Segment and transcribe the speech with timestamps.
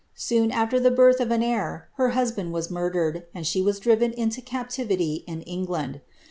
[0.15, 4.13] Soon after the birth nf an heir, her husband was murdered, and she was driven
[4.13, 6.01] inid captivity in England.